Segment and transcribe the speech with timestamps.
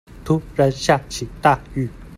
[0.25, 1.87] 突然下起大雨